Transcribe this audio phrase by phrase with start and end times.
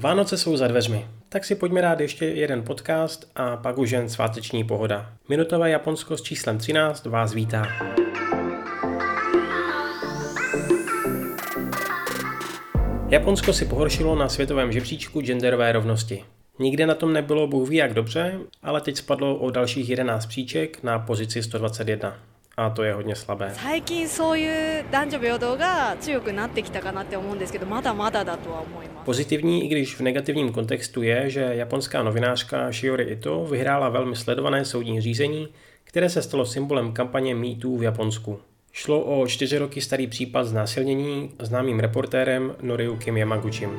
[0.00, 4.08] Vánoce jsou za dveřmi, tak si pojďme dát ještě jeden podcast a pak už jen
[4.08, 5.12] sváteční pohoda.
[5.28, 7.66] Minutové Japonsko s číslem 13 vás vítá.
[13.08, 16.24] Japonsko si pohoršilo na světovém žebříčku genderové rovnosti.
[16.58, 20.82] Nikde na tom nebylo bůh ví jak dobře, ale teď spadlo o dalších 11 příček
[20.82, 22.16] na pozici 121
[22.60, 23.52] a to je hodně slabé.
[29.04, 34.64] Pozitivní, i když v negativním kontextu je, že japonská novinářka Shiori Ito vyhrála velmi sledované
[34.64, 35.48] soudní řízení,
[35.84, 38.40] které se stalo symbolem kampaně MeToo v Japonsku.
[38.72, 43.70] Šlo o čtyři roky starý případ znásilnění známým reportérem Noriyukim Yamaguchim.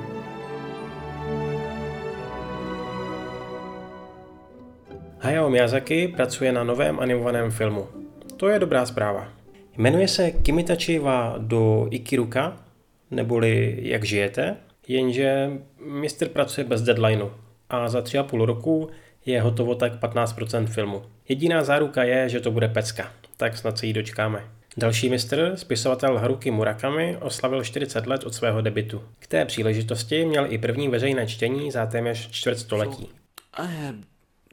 [5.20, 8.01] Hayao Miyazaki pracuje na novém animovaném filmu.
[8.42, 9.34] To je dobrá zpráva.
[9.78, 12.66] Jmenuje se Kimitachi wa do Ikiruka,
[13.12, 15.50] neboli Jak žijete, jenže
[15.86, 17.30] mistr pracuje bez deadlineu
[17.70, 18.90] a za tři a půl roku
[19.26, 21.04] je hotovo tak 15% filmu.
[21.30, 24.52] Jediná záruka je, že to bude pecka, tak snad se jí dočkáme.
[24.78, 29.04] Další mistr, spisovatel Haruki Murakami, oslavil 40 let od svého debitu.
[29.20, 33.04] K té příležitosti měl i první veřejné čtení za téměř čtvrt století.
[33.04, 33.14] So,
[33.54, 33.98] I have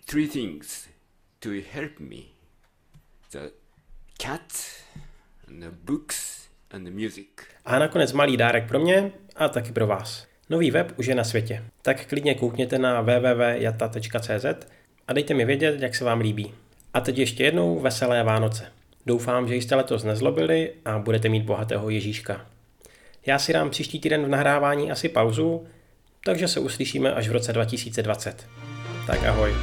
[0.04, 0.88] three things
[1.38, 2.16] to help me.
[3.32, 3.67] The
[4.22, 4.52] cat,
[5.48, 7.28] and the books and the music.
[7.64, 10.26] A nakonec malý dárek pro mě a taky pro vás.
[10.50, 14.66] Nový web už je na světě, tak klidně koukněte na www.jata.cz
[15.08, 16.54] a dejte mi vědět, jak se vám líbí.
[16.94, 18.66] A teď ještě jednou veselé Vánoce.
[19.06, 22.46] Doufám, že jste letos nezlobili a budete mít bohatého Ježíška.
[23.26, 25.66] Já si dám příští týden v nahrávání asi pauzu,
[26.24, 28.46] takže se uslyšíme až v roce 2020.
[29.06, 29.54] Tak ahoj.